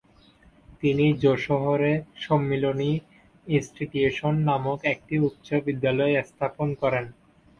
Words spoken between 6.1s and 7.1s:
স্থাপন করেন।